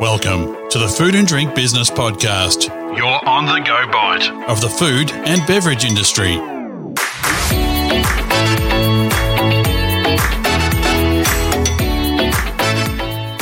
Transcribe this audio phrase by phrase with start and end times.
[0.00, 4.68] Welcome to the Food and Drink Business Podcast, your on the go bite of the
[4.68, 6.36] food and beverage industry.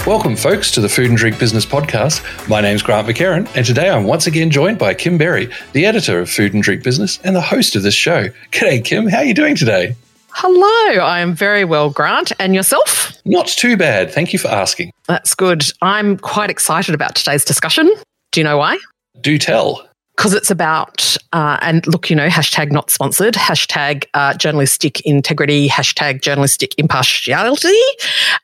[0.06, 2.48] Welcome, folks, to the Food and Drink Business Podcast.
[2.48, 6.20] My name's Grant McCarran, and today I'm once again joined by Kim Berry, the editor
[6.20, 8.28] of Food and Drink Business and the host of this show.
[8.50, 9.08] G'day, Kim.
[9.08, 9.94] How are you doing today?
[10.38, 12.30] Hello, I am very well, Grant.
[12.38, 13.10] And yourself?
[13.24, 14.12] Not too bad.
[14.12, 14.92] Thank you for asking.
[15.08, 15.64] That's good.
[15.80, 17.90] I'm quite excited about today's discussion.
[18.32, 18.78] Do you know why?
[19.22, 24.34] Do tell because it's about, uh, and look, you know, hashtag not sponsored, hashtag uh,
[24.34, 27.80] journalistic integrity, hashtag journalistic impartiality.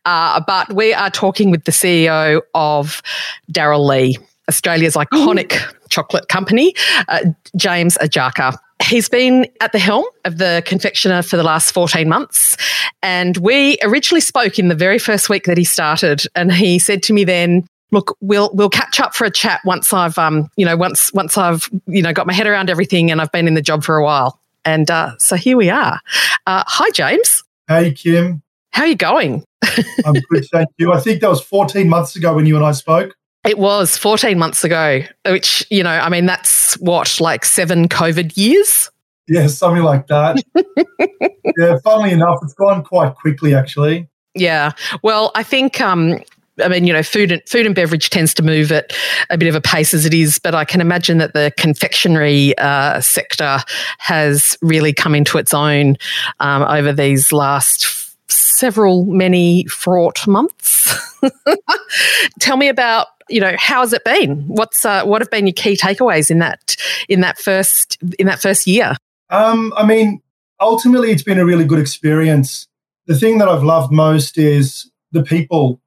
[0.06, 3.02] Uh, but we are talking with the CEO of
[3.50, 4.16] Darrell Lea,
[4.48, 5.74] Australia's iconic mm.
[5.90, 6.74] chocolate company,
[7.08, 7.20] uh,
[7.54, 8.56] James Ajaka.
[8.82, 12.56] He's been at the helm of the confectioner for the last 14 months.
[13.02, 16.22] And we originally spoke in the very first week that he started.
[16.34, 19.92] And he said to me then, look, we'll we'll catch up for a chat once
[19.92, 23.20] I've um you know once once I've you know got my head around everything and
[23.20, 24.40] I've been in the job for a while.
[24.64, 26.00] And uh, so here we are.
[26.46, 27.42] Uh, hi, James.
[27.68, 28.42] Hey, Kim.
[28.70, 29.44] How are you going?
[30.04, 30.92] I'm good, thank you.
[30.92, 33.14] I think that was 14 months ago when you and I spoke.
[33.44, 38.36] It was 14 months ago, which, you know, I mean, that's what, like seven COVID
[38.36, 38.88] years?
[39.28, 40.42] Yeah, something like that.
[41.58, 44.08] yeah, funnily enough, it's gone quite quickly, actually.
[44.34, 44.72] Yeah.
[45.02, 46.18] Well, I think um,
[46.62, 48.92] I mean, you know, food and food and beverage tends to move at
[49.30, 52.56] a bit of a pace as it is, but I can imagine that the confectionery
[52.58, 53.58] uh, sector
[53.98, 55.96] has really come into its own
[56.40, 60.94] um, over these last f- several many fraught months.
[62.40, 64.42] Tell me about you know how has it been?
[64.48, 66.76] What's uh, what have been your key takeaways in that
[67.08, 68.96] in that first in that first year?
[69.30, 70.20] Um, I mean,
[70.60, 72.68] ultimately, it's been a really good experience.
[73.06, 75.80] The thing that I've loved most is the people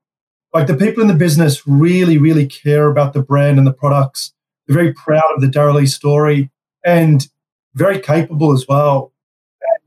[0.54, 4.34] like the people in the business really, really care about the brand and the products.
[4.66, 6.50] They're very proud of the Darrell Lea story
[6.86, 7.28] and
[7.74, 9.12] very capable as well.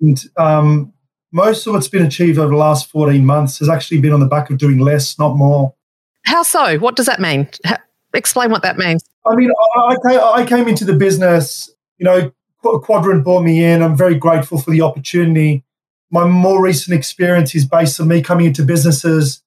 [0.00, 0.92] And um,
[1.32, 4.26] most of what's been achieved over the last 14 months has actually been on the
[4.26, 5.74] back of doing less, not more.
[6.24, 6.78] How so?
[6.78, 7.48] What does that mean?
[8.14, 9.04] Explain what that means.
[9.26, 13.82] I mean, I, I came into the business, you know, Quadrant brought me in.
[13.82, 15.64] I'm very grateful for the opportunity.
[16.10, 19.42] My more recent experience is based on me coming into businesses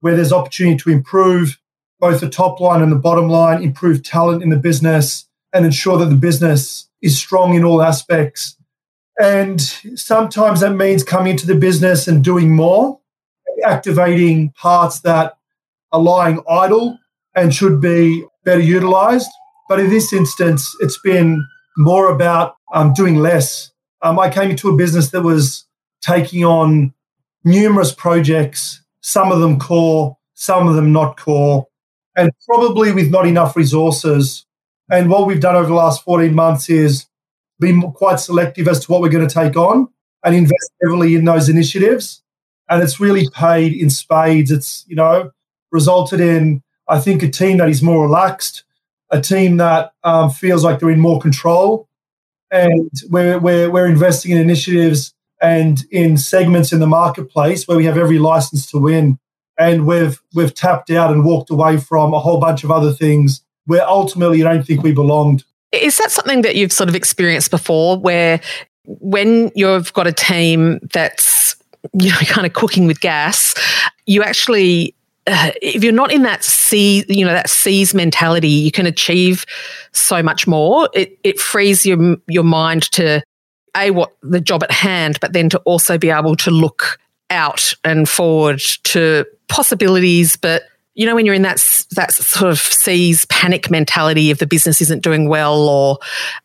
[0.00, 1.58] where there's opportunity to improve
[1.98, 5.98] both the top line and the bottom line, improve talent in the business, and ensure
[5.98, 8.55] that the business is strong in all aspects.
[9.20, 13.00] And sometimes that means coming into the business and doing more,
[13.64, 15.38] activating parts that
[15.92, 16.98] are lying idle
[17.34, 19.30] and should be better utilized.
[19.68, 21.46] But in this instance, it's been
[21.76, 23.70] more about um, doing less.
[24.02, 25.66] Um, I came into a business that was
[26.02, 26.92] taking on
[27.44, 31.68] numerous projects some of them core, some of them not core,
[32.16, 34.44] and probably with not enough resources.
[34.90, 37.05] And what we've done over the last 14 months is
[37.60, 39.88] be quite selective as to what we're going to take on
[40.24, 42.22] and invest heavily in those initiatives.
[42.68, 44.50] And it's really paid in spades.
[44.50, 45.30] It's, you know,
[45.70, 48.64] resulted in, I think, a team that is more relaxed,
[49.10, 51.88] a team that um, feels like they're in more control.
[52.50, 57.84] And we're, we're, we're investing in initiatives and in segments in the marketplace where we
[57.84, 59.18] have every license to win.
[59.58, 63.42] And we've we've tapped out and walked away from a whole bunch of other things
[63.64, 65.44] where ultimately you don't think we belonged.
[65.82, 68.40] Is that something that you've sort of experienced before where
[68.84, 71.56] when you've got a team that's
[71.92, 73.54] you know kind of cooking with gas,
[74.06, 74.94] you actually
[75.26, 79.44] uh, if you're not in that see, you know, that seize mentality, you can achieve
[79.92, 80.88] so much more.
[80.94, 83.22] It it frees your your mind to
[83.76, 86.98] a what the job at hand, but then to also be able to look
[87.30, 90.36] out and forward to possibilities.
[90.36, 90.62] But
[90.96, 91.58] you know, when you're in that
[91.94, 95.98] that sort of seize panic mentality if the business isn't doing well, or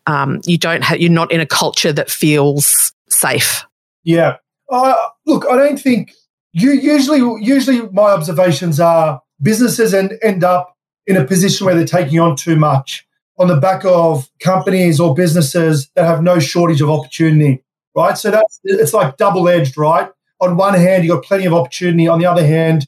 [0.06, 3.64] um, you don't have, you're not in a culture that feels safe.
[4.04, 4.36] Yeah.
[4.70, 4.94] Uh,
[5.26, 6.12] look, I don't think
[6.52, 10.76] you usually usually my observations are businesses end, up
[11.06, 13.06] in a position where they're taking on too much
[13.38, 17.64] on the back of companies or businesses that have no shortage of opportunity,
[17.96, 18.18] right?
[18.18, 20.10] So that's it's like double edged, right?
[20.40, 22.06] On one hand, you've got plenty of opportunity.
[22.06, 22.86] On the other hand,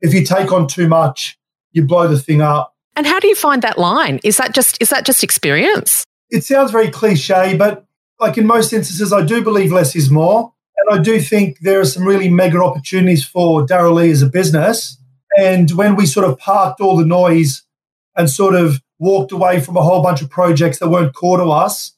[0.00, 1.38] if you take on too much,
[1.72, 2.74] you blow the thing up.
[2.94, 4.20] And how do you find that line?
[4.24, 6.04] Is that just is that just experience?
[6.30, 7.86] It sounds very cliche, but
[8.18, 10.52] like in most instances, I do believe less is more.
[10.78, 14.26] And I do think there are some really mega opportunities for Darrell Lea as a
[14.26, 14.98] business.
[15.38, 17.62] And when we sort of parked all the noise
[18.16, 21.50] and sort of walked away from a whole bunch of projects that weren't core to
[21.50, 21.92] us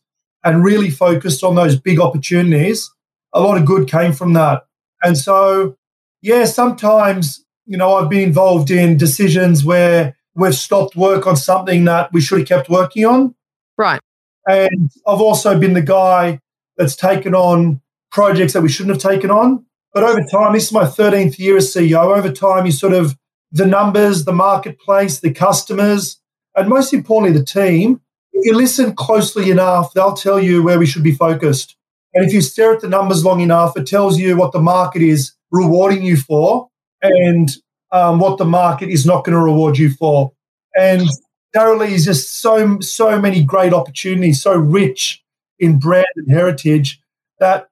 [0.44, 2.90] and really focused on those big opportunities,
[3.32, 4.64] a lot of good came from that.
[5.02, 5.76] And so,
[6.22, 11.84] yeah, sometimes, you know, I've been involved in decisions where we've stopped work on something
[11.84, 13.34] that we should have kept working on.
[13.76, 14.00] Right.
[14.46, 16.40] And I've also been the guy
[16.78, 19.66] that's taken on projects that we shouldn't have taken on.
[19.92, 22.16] But over time, this is my 13th year as CEO.
[22.16, 23.18] Over time, you sort of
[23.52, 26.18] the numbers, the marketplace, the customers,
[26.56, 28.00] and most importantly, the team.
[28.32, 31.76] If you listen closely enough, they'll tell you where we should be focused.
[32.14, 35.02] And if you stare at the numbers long enough, it tells you what the market
[35.02, 36.70] is rewarding you for
[37.02, 37.50] and
[37.90, 40.32] um, what the market is not going to reward you for.
[40.76, 41.08] And
[41.52, 45.22] Darrell is just so so many great opportunities, so rich
[45.58, 47.00] in brand and heritage
[47.40, 47.68] that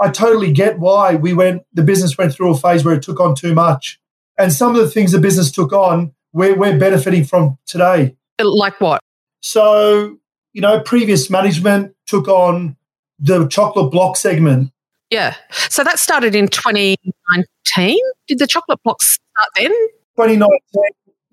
[0.00, 1.62] I totally get why we went.
[1.72, 4.00] The business went through a phase where it took on too much,
[4.38, 8.16] and some of the things the business took on, we're we're benefiting from today.
[8.40, 9.00] Like what?
[9.42, 10.18] So
[10.52, 12.76] you know, previous management took on
[13.18, 14.72] the chocolate block segment.
[15.10, 15.34] Yeah.
[15.70, 17.98] So that started in 2019.
[18.26, 19.70] Did the chocolate blocks start then?
[20.16, 20.58] 2019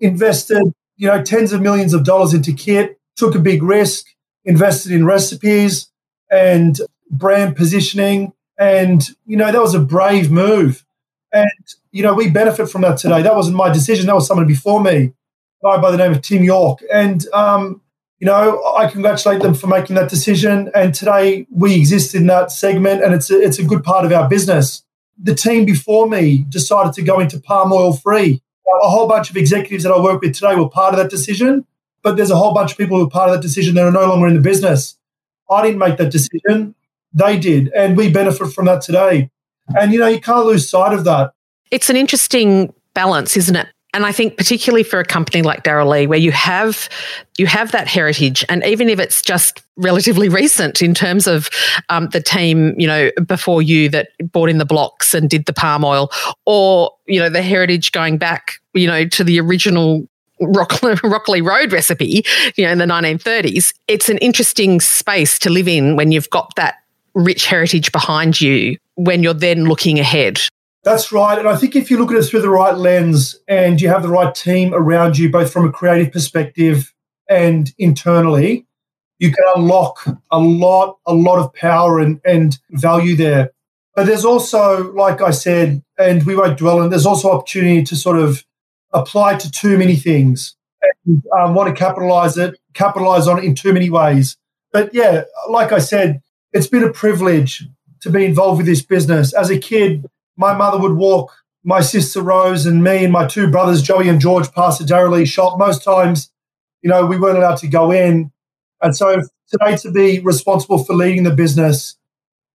[0.00, 4.06] invested, you know, tens of millions of dollars into kit, took a big risk,
[4.44, 5.90] invested in recipes
[6.30, 6.80] and
[7.10, 8.32] brand positioning.
[8.58, 10.84] And, you know, that was a brave move.
[11.32, 11.50] And,
[11.90, 13.22] you know, we benefit from that today.
[13.22, 14.06] That wasn't my decision.
[14.06, 15.12] That was someone before me,
[15.62, 16.80] guy by the name of Tim York.
[16.90, 17.82] And, um,
[18.18, 20.70] you know, I congratulate them for making that decision.
[20.74, 24.12] And today we exist in that segment and it's a, it's a good part of
[24.12, 24.82] our business.
[25.22, 28.42] The team before me decided to go into palm oil free.
[28.82, 31.66] A whole bunch of executives that I work with today were part of that decision,
[32.02, 33.92] but there's a whole bunch of people who are part of that decision that are
[33.92, 34.98] no longer in the business.
[35.50, 36.74] I didn't make that decision.
[37.12, 37.70] They did.
[37.74, 39.30] And we benefit from that today.
[39.68, 41.32] And, you know, you can't lose sight of that.
[41.70, 43.68] It's an interesting balance, isn't it?
[43.96, 46.90] And I think particularly for a company like Darrell Lea, where you have
[47.38, 51.48] you have that heritage, and even if it's just relatively recent in terms of
[51.88, 55.54] um, the team, you know, before you that bought in the blocks and did the
[55.54, 56.10] palm oil,
[56.44, 60.06] or you know, the heritage going back, you know, to the original
[60.42, 62.22] Rocklea, Rocklea Road recipe,
[62.54, 63.72] you know, in the 1930s.
[63.88, 66.74] It's an interesting space to live in when you've got that
[67.14, 70.38] rich heritage behind you when you're then looking ahead.
[70.86, 71.36] That's right.
[71.36, 74.04] And I think if you look at it through the right lens and you have
[74.04, 76.94] the right team around you, both from a creative perspective
[77.28, 78.68] and internally,
[79.18, 83.50] you can unlock a lot, a lot of power and, and value there.
[83.96, 87.96] But there's also, like I said, and we won't dwell on, there's also opportunity to
[87.96, 88.44] sort of
[88.92, 90.54] apply to too many things
[91.04, 94.36] and um, want to capitalize it, capitalize on it in too many ways.
[94.72, 96.22] But yeah, like I said,
[96.52, 97.66] it's been a privilege
[98.02, 99.32] to be involved with this business.
[99.32, 100.06] As a kid,
[100.36, 101.32] my mother would walk
[101.64, 105.24] my sister Rose and me and my two brothers, Joey and George, past the Darrell
[105.24, 105.58] shop.
[105.58, 106.30] Most times,
[106.80, 108.30] you know, we weren't allowed to go in.
[108.80, 111.96] And so today to be responsible for leading the business,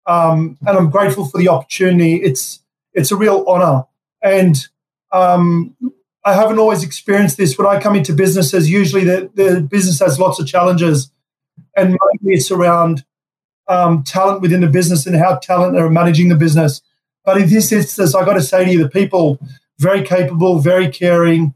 [0.05, 2.15] um, and I'm grateful for the opportunity.
[2.15, 2.59] It's
[2.93, 3.83] it's a real honor.
[4.21, 4.57] And
[5.11, 5.75] um,
[6.23, 7.57] I haven't always experienced this.
[7.57, 11.11] When I come into businesses, usually the, the business has lots of challenges.
[11.75, 13.03] And maybe it's around
[13.67, 16.81] um, talent within the business and how talent are managing the business.
[17.23, 19.39] But in this instance, I got to say to you, the people
[19.79, 21.53] very capable, very caring,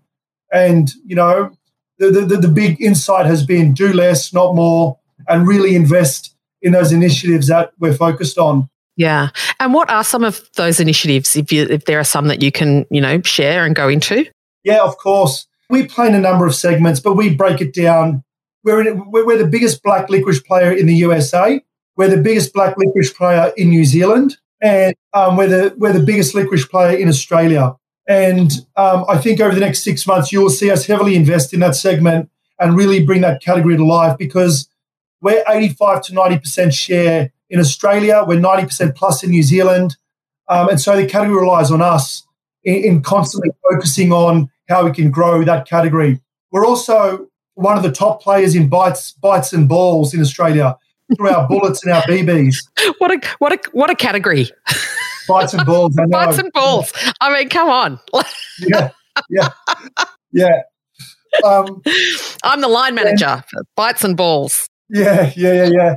[0.52, 1.52] and you know,
[1.98, 6.74] the, the, the big insight has been do less, not more, and really invest in
[6.74, 8.70] those initiatives that we're focused on.
[8.96, 9.30] Yeah,
[9.60, 11.36] and what are some of those initiatives?
[11.36, 14.26] If you if there are some that you can you know share and go into.
[14.64, 15.48] Yeah, of course.
[15.70, 18.24] We play in a number of segments, but we break it down.
[18.64, 21.60] We're, in, we're, we're the biggest black licorice player in the USA.
[21.96, 26.04] We're the biggest black licorice player in New Zealand and um, we're the we're the
[26.04, 27.76] biggest licorice player in Australia.
[28.08, 31.54] And um, I think over the next six months, you will see us heavily invest
[31.54, 34.68] in that segment and really bring that category to life because
[35.22, 38.24] we're 85 to 90 percent share in Australia.
[38.28, 39.98] We're 90 percent plus in New Zealand,
[40.48, 42.26] um, and so the category relies on us
[42.64, 46.22] in, in constantly focusing on how we can grow that category.
[46.52, 50.76] We're also one of the top players in bites, bites and balls in Australia
[51.16, 52.58] through our bullets and our BBs.
[53.00, 54.50] What a what a what a category.
[55.28, 55.96] Bites and balls.
[56.10, 56.94] Bites and balls.
[57.20, 58.00] I mean, come on.
[58.60, 58.92] yeah,
[59.30, 59.50] yeah,
[60.32, 60.62] yeah.
[61.44, 61.82] Um,
[62.44, 63.26] I'm the line manager.
[63.26, 63.62] Yeah.
[63.76, 64.68] Bites and balls.
[64.90, 65.96] Yeah, yeah, yeah, yeah.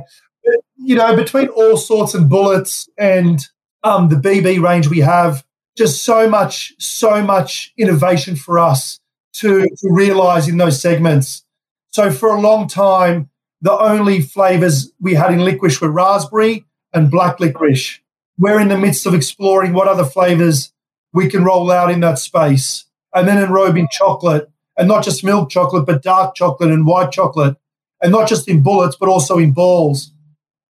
[0.77, 3.39] You know, between all sorts and bullets and
[3.83, 5.45] um, the BB range we have,
[5.77, 8.99] just so much, so much innovation for us
[9.33, 11.45] to, to realize in those segments.
[11.91, 13.29] So for a long time,
[13.61, 17.99] the only flavors we had in licorice were raspberry and black licorice.
[18.37, 20.71] We're in the midst of exploring what other flavors
[21.13, 22.85] we can roll out in that space.
[23.13, 27.11] And then enrobe in chocolate, and not just milk chocolate, but dark chocolate and white
[27.11, 27.57] chocolate,
[28.03, 30.11] and not just in bullets, but also in balls.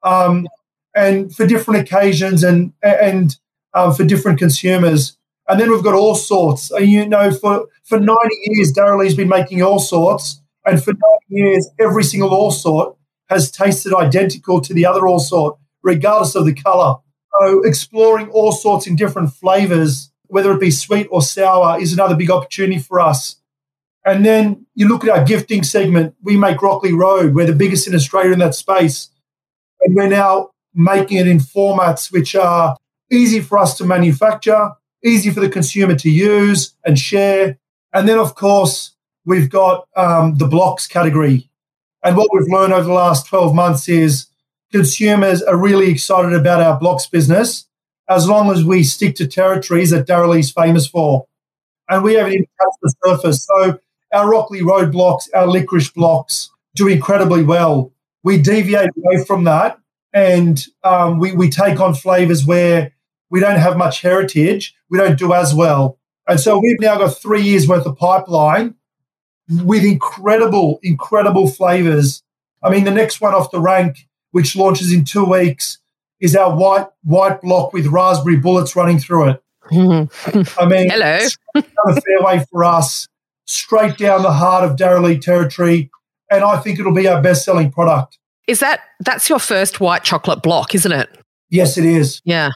[0.03, 0.47] Um,
[0.95, 3.37] and for different occasions and and
[3.73, 5.17] um, for different consumers.
[5.47, 6.71] And then we've got all sorts.
[6.71, 8.15] You know, for, for 90
[8.45, 10.38] years, Darrell Lea's been making all sorts.
[10.69, 10.99] And for nine
[11.29, 12.95] years, every single all sort
[13.27, 16.95] has tasted identical to the other all sort, regardless of the color.
[17.39, 22.15] So exploring all sorts in different flavors, whether it be sweet or sour, is another
[22.15, 23.37] big opportunity for us.
[24.05, 27.33] And then you look at our gifting segment, we make Rocklea Road.
[27.33, 29.09] We're the biggest in Australia in that space.
[29.81, 32.77] And we're now making it in formats which are
[33.11, 34.71] easy for us to manufacture,
[35.03, 37.57] easy for the consumer to use and share.
[37.91, 38.95] And then, of course,
[39.25, 41.49] we've got um, the blocks category.
[42.03, 44.27] And what we've learned over the last 12 months is
[44.71, 47.65] consumers are really excited about our blocks business
[48.09, 51.27] as long as we stick to territories that Darrell Lea's famous for.
[51.89, 53.45] And we haven't even touched the surface.
[53.45, 53.79] So
[54.13, 57.91] our Rocklea Road blocks, our licorice blocks do incredibly well.
[58.23, 59.79] We deviate away from that
[60.13, 62.91] and um, we, we take on flavors where
[63.29, 65.99] we don't have much heritage, we don't do as well.
[66.27, 68.75] And so we've now got three years worth of pipeline
[69.49, 72.23] with incredible, incredible flavors.
[72.63, 75.79] I mean, the next one off the rank, which launches in two weeks,
[76.19, 79.43] is our white white block with raspberry bullets running through it.
[79.71, 80.61] Mm-hmm.
[80.61, 81.27] I mean, hello,
[81.87, 83.07] a fairway for us,
[83.45, 85.89] straight down the heart of Darrell Lea territory,
[86.29, 88.17] and I think it'll be our best selling product.
[88.47, 91.09] Is that that's your first white chocolate block, isn't it?
[91.49, 92.21] Yes, it is.
[92.25, 92.51] Yeah,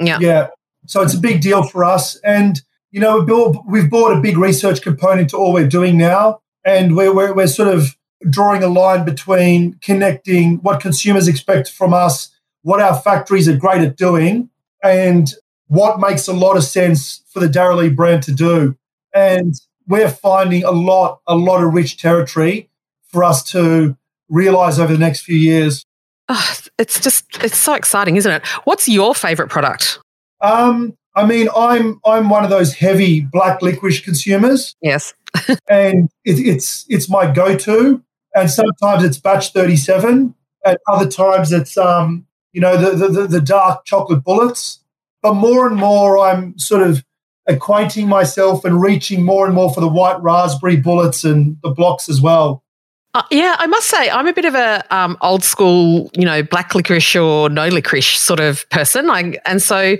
[0.00, 0.48] yeah, yeah.
[0.86, 2.60] So it's a big deal for us, and
[2.92, 6.94] you know, built, we've brought a big research component to all we're doing now, and
[6.94, 7.96] we're, we're, we're sort of
[8.30, 12.30] drawing a line between connecting what consumers expect from us,
[12.62, 14.48] what our factories are great at doing,
[14.84, 15.34] and
[15.66, 18.76] what makes a lot of sense for the Darrell Lea brand to do.
[19.14, 19.54] And
[19.88, 22.68] we're finding a lot, a lot of rich territory
[23.08, 23.96] for us to
[24.28, 25.84] realize over the next few years.
[26.28, 28.46] Oh, it's just, it's so exciting, isn't it?
[28.64, 29.98] What's your favorite product?
[30.40, 34.74] Um, I mean, I'm I'm one of those heavy black licorice consumers.
[34.80, 35.14] Yes,
[35.68, 38.02] and it, it's it's my go-to.
[38.34, 40.34] And sometimes it's batch 37.
[40.64, 44.80] At other times it's um you know the the, the dark chocolate bullets.
[45.22, 47.04] But more and more, I'm sort of
[47.46, 52.08] acquainting myself and reaching more and more for the white raspberry bullets and the blocks
[52.08, 52.61] as well.
[53.14, 56.42] Uh, yeah, I must say I'm a bit of a um, old school, you know,
[56.42, 59.10] black licorice or no licorice sort of person.
[59.10, 59.96] I, and so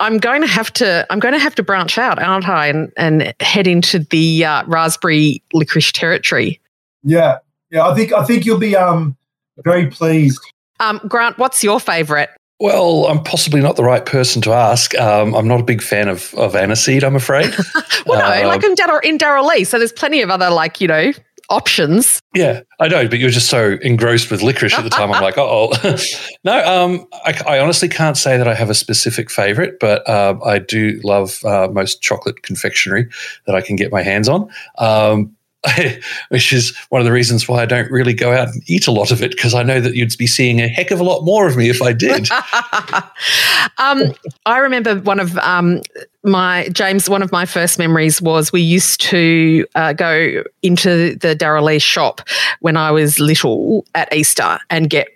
[0.00, 2.92] I'm going to have to I'm going to have to branch out, aren't I, and
[2.96, 6.60] and head into the uh, raspberry licorice territory.
[7.04, 7.38] Yeah,
[7.70, 7.86] yeah.
[7.86, 9.16] I think I think you'll be um
[9.58, 10.40] very pleased.
[10.80, 12.28] Um, Grant, what's your favourite?
[12.60, 14.96] Well, I'm possibly not the right person to ask.
[14.98, 17.54] Um, I'm not a big fan of, of aniseed, I'm afraid.
[18.06, 20.80] well, no, uh, like in, Dar- in Darrell Lea, so there's plenty of other, like,
[20.80, 21.12] you know,
[21.50, 22.20] options.
[22.34, 25.12] Yeah, I know, but you're just so engrossed with licorice at the time.
[25.12, 25.72] I'm like, oh,
[26.44, 26.64] no.
[26.64, 30.58] Um, I, I, honestly can't say that I have a specific favorite, but um, I
[30.58, 33.08] do love uh, most chocolate confectionery
[33.46, 34.50] that I can get my hands on.
[34.78, 35.34] Um,
[36.28, 38.92] which is one of the reasons why I don't really go out and eat a
[38.92, 41.24] lot of it because I know that you'd be seeing a heck of a lot
[41.24, 42.30] more of me if I did.
[43.78, 44.14] um,
[44.46, 45.82] I remember one of um,
[46.22, 47.10] my James.
[47.10, 51.80] One of my first memories was we used to uh, go into the Darrell Lea
[51.80, 52.20] shop
[52.60, 55.08] when I was little at Easter and get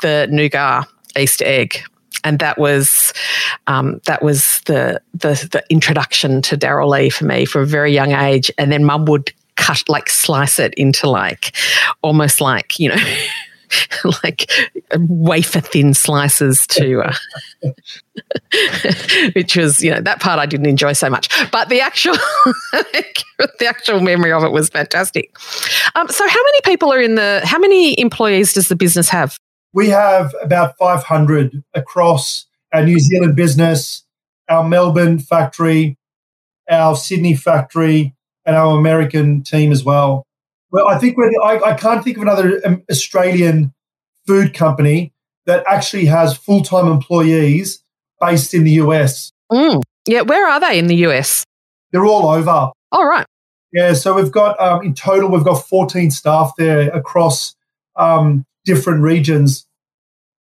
[0.00, 1.82] the nougat Easter egg
[2.24, 3.12] and that was
[3.66, 7.92] um, that was the, the the introduction to Darrell Lea for me from a very
[7.92, 8.50] young age.
[8.58, 9.32] And then Mum would
[9.68, 11.54] cut like slice it into like
[12.02, 13.16] almost like you know
[14.24, 14.50] like
[14.96, 17.14] wafer thin slices to uh,
[19.34, 21.28] which was you know that part i didn't enjoy so much.
[21.50, 22.14] But the actual
[22.72, 25.36] the actual memory of it was fantastic.
[25.94, 29.36] Um, so how many people are in the how many employees does the business have?
[29.74, 34.04] We have about 500 across our new zealand business
[34.48, 35.96] our melbourne factory
[36.70, 38.14] our sydney factory
[38.48, 40.26] and our American team as well.
[40.70, 43.74] Well, I think we're the, I, I can't think of another um, Australian
[44.26, 45.12] food company
[45.44, 47.84] that actually has full time employees
[48.20, 49.30] based in the US.
[49.52, 49.82] Mm.
[50.06, 51.44] Yeah, where are they in the US?
[51.92, 52.50] They're all over.
[52.50, 53.24] All oh.
[53.70, 57.54] Yeah, so we've got um, in total we've got 14 staff there across
[57.96, 59.66] um, different regions,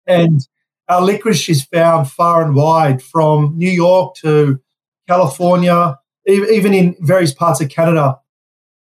[0.05, 0.47] and
[0.87, 4.61] our licorice is found far and wide from New York to
[5.09, 8.19] California, even in various parts of Canada.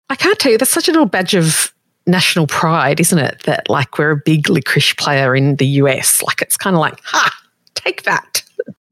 [0.09, 1.73] I can't tell you, that's such a little badge of
[2.07, 3.43] national pride, isn't it?
[3.45, 6.23] That like we're a big licorice player in the US.
[6.23, 7.31] Like it's kind of like, ha,
[7.75, 8.43] take that.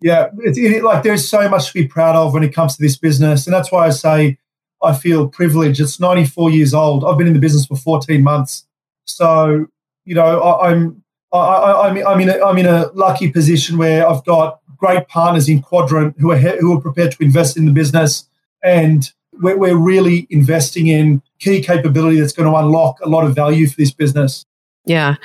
[0.01, 2.83] Yeah, it's it, like there's so much to be proud of when it comes to
[2.83, 3.47] this business.
[3.47, 4.39] And that's why I say
[4.83, 5.81] I feel privileged.
[5.81, 7.05] It's 94 years old.
[7.05, 8.67] I've been in the business for 14 months.
[9.07, 9.67] So,
[10.05, 14.09] you know, I, I'm I, am I'm in a, I'm in a lucky position where
[14.09, 17.73] I've got great partners in Quadrant who are who are prepared to invest in the
[17.73, 18.29] business,
[18.65, 23.35] and we're, we're really investing in key capability that's going to unlock a lot of
[23.35, 24.45] value for this business.
[24.87, 25.17] Yeah,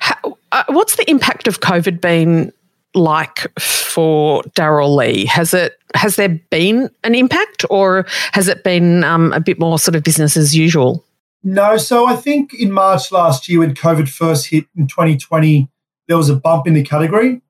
[0.00, 2.52] How, uh, what's the impact of COVID been
[2.94, 5.26] like for Darrell Lea?
[5.26, 9.78] Has it has there been an impact, or has it been um, a bit more
[9.78, 11.04] sort of business as usual?
[11.42, 15.68] No, so I think in March last year when COVID first hit in 2020,
[16.08, 17.40] there was a bump in the category.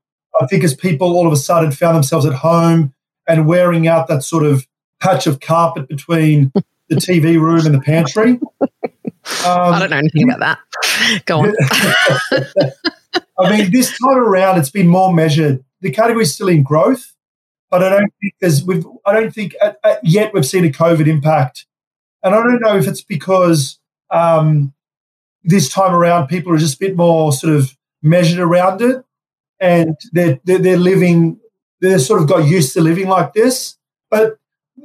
[0.41, 2.93] I think as people all of a sudden found themselves at home
[3.27, 4.67] and wearing out that sort of
[5.01, 6.53] patch of carpet between
[6.89, 8.31] the TV room and the pantry.
[8.33, 8.65] Um,
[9.45, 11.25] I don't know anything about that.
[11.25, 11.55] Go on.
[13.39, 15.63] I mean, this time around, it's been more measured.
[15.81, 17.15] The category is still in growth,
[17.71, 18.65] but I don't think there's.
[18.65, 21.67] We've, I don't think at, at yet we've seen a COVID impact,
[22.23, 23.79] and I don't know if it's because
[24.11, 24.73] um,
[25.45, 29.05] this time around people are just a bit more sort of measured around it,
[29.61, 31.39] and they're, they're, they're living.
[31.81, 33.77] They're sort of got used to living like this,
[34.11, 34.39] but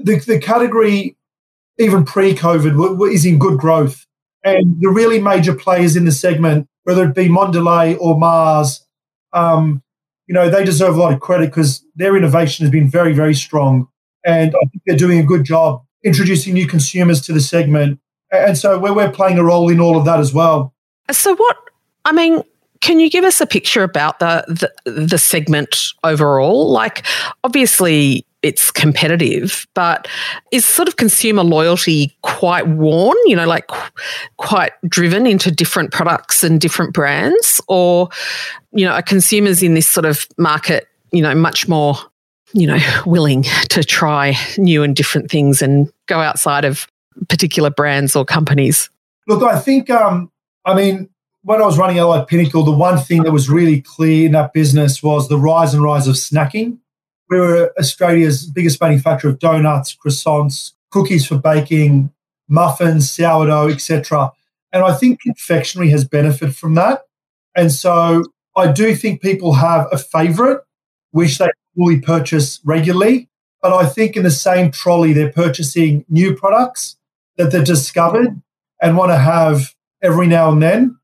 [0.04, 1.16] the the category,
[1.78, 4.06] even pre-COVID, is in good growth,
[4.44, 8.86] and the really major players in the segment whether it be Mondelez or Mars,
[9.34, 9.84] um,
[10.28, 13.36] you know, they deserve a lot of credit because their innovation has been very, very
[13.36, 13.88] strong.
[14.26, 18.00] And I think they're doing a good job introducing new consumers to the segment.
[18.32, 20.74] And so we're, we're playing a role in all of that as well.
[21.12, 21.58] So, what,
[22.06, 22.44] I mean,
[22.80, 26.72] can you give us a picture about the, the, the segment overall?
[26.72, 27.06] Like,
[27.44, 30.08] obviously, it's competitive, but
[30.52, 33.70] is sort of consumer loyalty quite worn, you know, like
[34.38, 37.62] quite driven into different products and different brands?
[37.68, 38.10] Or,
[38.72, 41.96] you know, are consumers in this sort of market, you know, much more,
[42.54, 46.88] you know, willing to try new and different things and go outside of
[47.30, 48.90] particular brands or companies?
[49.28, 50.32] Look, I think, um,
[50.66, 51.10] I mean,
[51.44, 54.54] when I was running Allied Pinnacle, the one thing that was really clear in that
[54.54, 56.78] business was the rise and rise of snacking
[57.32, 62.12] we were Australia's biggest manufacturer of donuts, croissants, cookies for baking,
[62.50, 64.32] muffins, sourdough, etc.
[64.74, 67.04] And I think confectionery has benefited from that.
[67.56, 70.62] And so I do think people have a favorite
[71.12, 73.30] which they fully purchase regularly.
[73.62, 76.98] But I think in the same trolley, they're purchasing new products
[77.38, 78.42] that they've discovered
[78.82, 80.98] and want to have every now and then.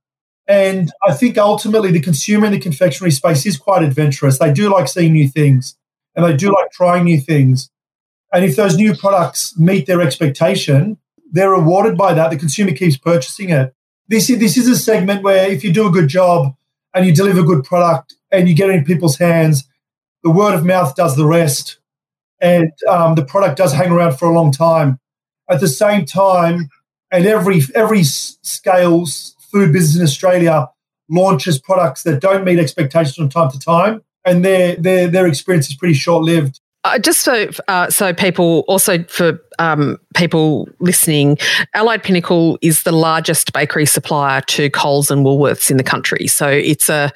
[0.48, 4.40] And I think ultimately the consumer in the confectionery space is quite adventurous.
[4.40, 5.78] They do like seeing new things
[6.18, 7.70] and they do like trying new things.
[8.34, 10.98] And if those new products meet their expectation,
[11.32, 12.32] they're rewarded by that.
[12.32, 13.74] The consumer keeps purchasing it.
[14.08, 16.56] This is, this is a segment where if you do a good job
[16.94, 19.66] and you deliver good product and you get it in people's hands,
[20.24, 21.78] the word of mouth does the rest.
[22.42, 25.00] And um, the product does hang around for a long time.
[25.50, 26.70] At the same time,
[27.10, 30.68] and every every scales food business in Australia
[31.10, 35.70] launches products that don't meet expectations from time to time and their their their experience
[35.70, 36.60] is pretty short lived.
[36.84, 41.38] Uh, just so uh, so people also for um, people listening,
[41.74, 46.28] Allied Pinnacle is the largest bakery supplier to Coles and Woolworths in the country.
[46.28, 47.12] So it's a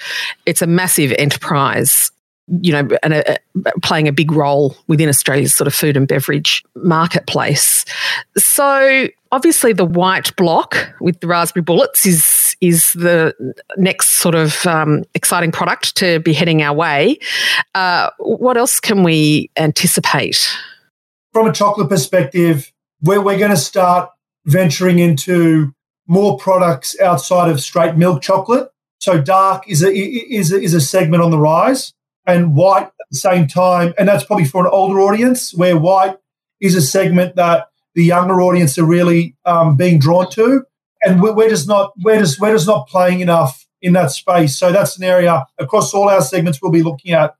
[0.45, 2.11] it's a massive enterprise
[2.59, 6.07] you know, and a, a, playing a big role within Australia's sort of food and
[6.07, 7.85] beverage marketplace.
[8.37, 12.25] So obviously, the white block with the raspberry bullets is
[12.61, 13.33] is the
[13.77, 17.17] next sort of um, exciting product to be heading our way.
[17.73, 20.55] Uh, what else can we anticipate?
[21.33, 22.71] From a chocolate perspective,
[23.01, 24.11] we're, we're going to start
[24.45, 25.73] venturing into
[26.07, 28.69] more products outside of straight milk chocolate.
[28.99, 31.93] So dark is a, is a, is a segment on the rise
[32.27, 33.93] and white at the same time.
[33.97, 36.17] And that's probably for an older audience where white
[36.59, 40.63] is a segment that the younger audience are really um, being drawn to.
[41.03, 44.55] And we're, we're just not we're just we're just not playing enough in that space.
[44.57, 47.35] So that's an area across all our segments we'll be looking at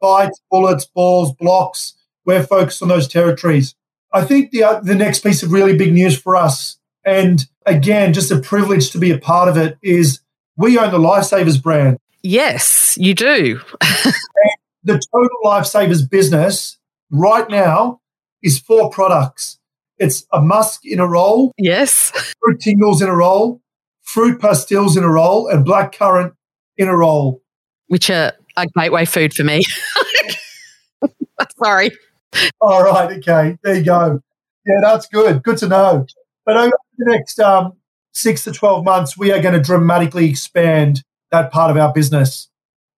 [0.00, 1.94] bites, bullets, balls, blocks.
[2.24, 3.74] We're focused on those territories.
[4.12, 8.12] I think the uh, the next piece of really big news for us, and again,
[8.12, 10.20] just a privilege to be a part of it, is
[10.56, 11.98] we own the Lifesavers brand.
[12.22, 13.60] Yes, you do.
[14.84, 16.78] the total Lifesavers business
[17.10, 18.00] right now
[18.42, 19.58] is four products.
[19.98, 21.52] It's a musk in a roll.
[21.58, 22.10] Yes.
[22.40, 23.60] Fruit tingles in a roll,
[24.02, 26.34] fruit pastilles in a roll, and black currant
[26.76, 27.42] in a roll.
[27.88, 29.62] Which are a gateway food for me.
[31.62, 31.90] Sorry.
[32.60, 33.16] All right.
[33.18, 33.56] Okay.
[33.62, 34.20] There you go.
[34.66, 35.42] Yeah, that's good.
[35.42, 36.06] Good to know.
[36.44, 37.74] But over the next um,
[38.12, 42.48] six to 12 months, we are going to dramatically expand that part of our business.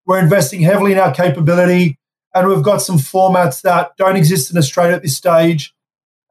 [0.06, 1.98] We're investing heavily in our capability,
[2.34, 5.74] and we've got some formats that don't exist in Australia at this stage.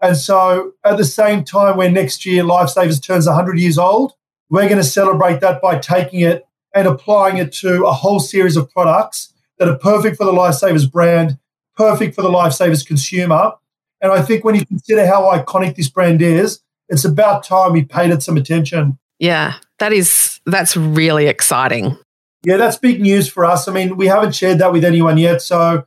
[0.02, 4.14] And so, at the same time, when next year Lifesavers turns 100 years old,
[4.50, 8.56] we're going to celebrate that by taking it and applying it to a whole series
[8.56, 11.40] of products that are perfect for the Lifesavers brand,
[11.76, 13.54] perfect for the Lifesavers consumer.
[14.02, 17.84] And I think when you consider how iconic this brand is, it's about time we
[17.84, 19.00] paid it some attention.
[19.20, 21.98] Yeah, that is that's really exciting.
[22.46, 23.68] Yeah, that's big news for us.
[23.68, 25.86] I mean, we haven't shared that with anyone yet, so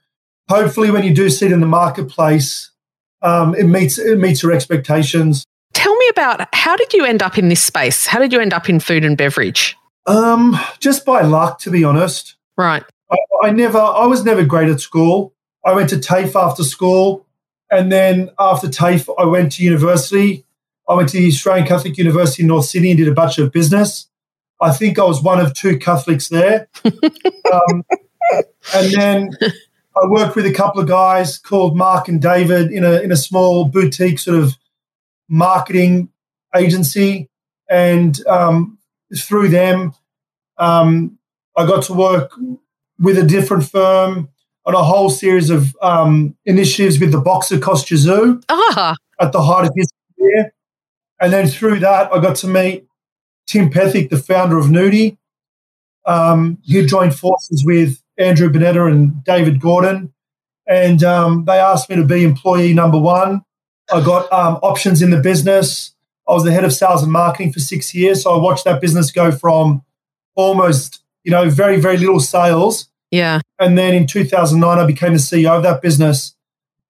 [0.48, 2.70] hopefully, when you do see it in the marketplace,
[3.22, 5.44] um, it meets it meets your expectations.
[5.72, 8.06] Tell me about how did you end up in this space?
[8.06, 9.76] How did you end up in food and beverage?
[10.06, 12.36] Um, just by luck, to be honest.
[12.56, 12.82] Right.
[13.10, 15.32] I, I never, I was never great at school.
[15.64, 17.26] I went to TAFE after school,
[17.70, 20.44] and then after TAFE, I went to university.
[20.88, 23.52] I went to the Australian Catholic University in North Sydney and did a Bachelor of
[23.52, 24.08] Business.
[24.60, 26.68] I think I was one of two Catholics there.
[26.84, 27.84] um,
[28.74, 29.30] and then
[29.96, 33.16] I worked with a couple of guys called Mark and David in a in a
[33.16, 34.56] small boutique sort of
[35.28, 36.10] marketing
[36.54, 37.28] agency,
[37.68, 38.78] and um,
[39.16, 39.94] through them,
[40.58, 41.18] um,
[41.56, 42.32] I got to work
[42.98, 44.28] with a different firm
[44.66, 49.42] on a whole series of um, initiatives with the boxer Kostya Tszyu Ah, at the
[49.42, 50.52] height of his career.
[51.20, 52.86] And then through that, I got to meet
[53.46, 55.16] Tim Pethick, the founder of Nudie.
[56.06, 60.12] Um, he joined forces with Andrew Bonetta and David Gordon.
[60.68, 63.42] And um, they asked me to be employee number one.
[63.92, 65.92] I got um, options in the business.
[66.28, 68.22] I was the head of sales and marketing for six years.
[68.22, 69.82] So I watched that business go from
[70.36, 72.88] almost, you know, very, very little sales.
[73.10, 73.40] yeah.
[73.58, 76.36] And then in 2009, I became the CEO of that business.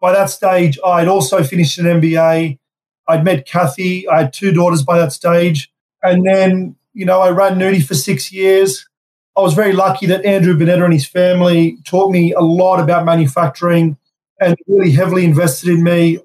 [0.01, 2.59] By that stage, I'd also finished an MBA.
[3.09, 4.07] I'd met Kathy.
[4.09, 5.73] I had two daughters by that stage.
[6.03, 8.87] And then, you know, I ran Nudie for six years.
[9.41, 13.07] I was very lucky that Andrew Bonetta and his family taught me a lot about
[13.07, 13.97] manufacturing
[14.39, 16.19] and really heavily invested in me.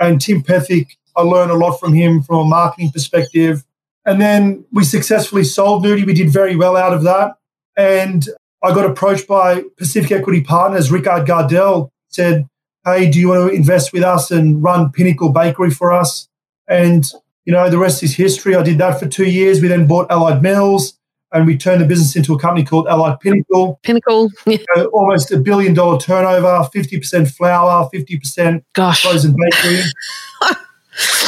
[0.00, 3.64] And Tim Pethick, I learned a lot from him from a marketing perspective.
[4.04, 6.04] And then we successfully sold Nudie.
[6.04, 7.36] We did very well out of that.
[7.76, 8.28] And
[8.64, 10.90] I got approached by Pacific Equity Partners.
[10.90, 12.48] Rickard Gardell said,
[12.84, 16.28] Hey, do you want to invest with us and run Pinnacle Bakery for us?
[16.66, 17.04] And,
[17.44, 18.56] you know, the rest is history.
[18.56, 19.62] I did that for two years.
[19.62, 20.98] We then bought Allied Mills
[21.36, 23.78] and we turned the business into a company called Allied Pinnacle.
[23.82, 24.30] Pinnacle.
[24.46, 24.58] Yeah.
[24.76, 29.02] Uh, almost a billion dollar turnover, 50% flour, 50% Gosh.
[29.02, 29.82] frozen bakery.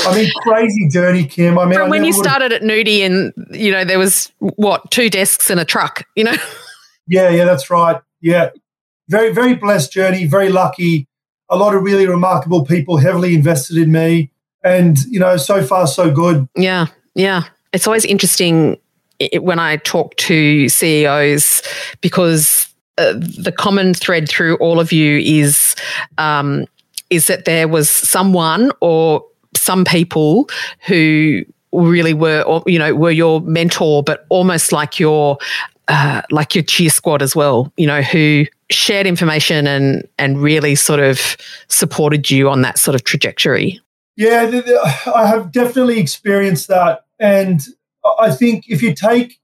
[0.06, 1.58] I mean, crazy journey, Kim.
[1.58, 4.90] I mean, I From when you started at Nudie and, you know, there was what,
[4.90, 6.36] two desks and a truck, you know?
[7.10, 8.02] Yeah, yeah, that's right.
[8.20, 8.50] Yeah.
[9.08, 11.08] Very, very blessed journey, very lucky.
[11.48, 14.30] A lot of really remarkable people heavily invested in me.
[14.62, 16.46] And, you know, so far, so good.
[16.54, 17.44] Yeah, yeah.
[17.72, 18.76] It's always interesting
[19.20, 21.62] i- when I talk to CEOs
[22.00, 25.76] because uh, the common thread through all of you is
[26.18, 26.66] um,
[27.10, 30.48] is that there was someone or some people
[30.86, 35.38] who really were, or, you know, were your mentor, but almost like your
[35.88, 37.72] uh, like your cheer squad as well.
[37.76, 41.36] You know, who shared information and and really sort of
[41.68, 43.80] supported you on that sort of trajectory.
[44.16, 44.50] Yeah,
[45.14, 47.04] I have definitely experienced that.
[47.20, 47.66] And
[48.04, 49.38] I- think if you take,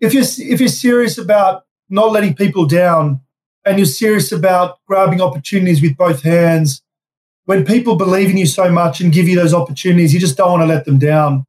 [0.00, 3.20] if you're, if you're serious about not letting people down
[3.64, 6.82] and you're serious about grabbing opportunities with both hands,
[7.44, 10.50] when people believe in you so much and give you those opportunities, you just don't
[10.50, 11.44] want to let them down.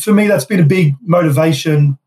[0.00, 1.98] For me, that's been a big motivation.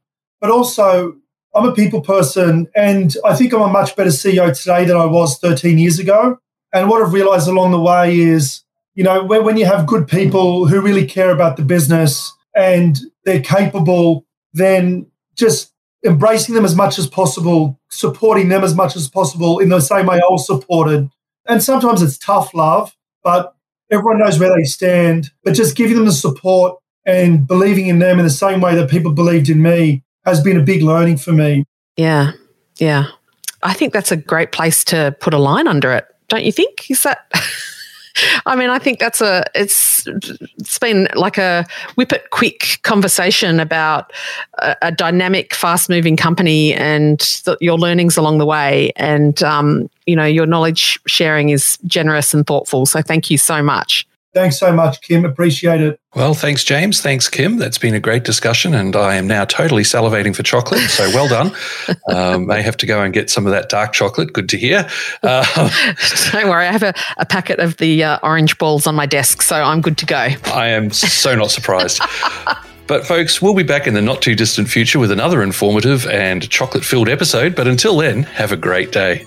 [0.41, 1.15] But also,
[1.56, 5.06] I'm a people person, and I think I'm a much better CEO today than I
[5.06, 6.39] was 13 years ago.
[6.73, 8.63] And what I've realized along the way is,
[8.95, 12.99] you know, when, when you have good people who really care about the business and
[13.26, 19.08] they're capable, then just embracing them as much as possible, supporting them as much as
[19.08, 21.10] possible in the same way I was supported.
[21.48, 23.56] And sometimes it's tough love, but
[23.92, 25.32] everyone knows where they stand.
[25.44, 28.90] But just giving them the support and believing in them in the same way that
[28.90, 31.66] people believed in me has been a big learning for me.
[31.98, 32.32] Yeah,
[32.78, 33.08] yeah.
[33.64, 36.90] I think that's a great place to put a line under it, don't you think?
[36.90, 37.32] Is that?
[38.45, 40.08] I mean, I think that's a it's
[40.58, 44.12] it's been like a whip it quick conversation about
[44.60, 49.89] a, a dynamic, fast moving company and the, your learnings along the way, and um,
[50.06, 52.86] you know your knowledge sharing is generous and thoughtful.
[52.86, 54.08] So thank you so much.
[54.34, 55.26] Thanks so much, Kim.
[55.26, 56.00] Appreciate it.
[56.15, 57.02] Well, thanks, James.
[57.02, 57.58] Thanks, Kim.
[57.58, 60.89] That's been a great discussion, and I am now totally salivating for chocolate.
[60.89, 61.52] So well done.
[62.13, 64.32] um, may have to go and get some of that dark chocolate.
[64.32, 64.88] Good to hear.
[65.24, 65.70] Uh,
[66.32, 69.41] Don't worry, I have a, a packet of the uh, orange balls on my desk,
[69.41, 70.15] so I'm good to go.
[70.15, 72.02] I am so not surprised.
[72.88, 76.50] But, folks, we'll be back in the not too distant future with another informative and
[76.50, 77.56] chocolate filled episode.
[77.56, 79.26] But until then, have a great day.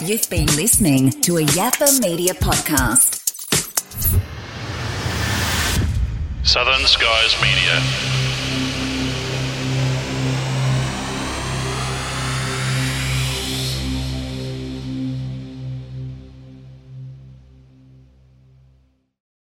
[0.03, 3.19] You've been listening to a Yaffa Media podcast.
[6.43, 8.20] Southern Skies Media.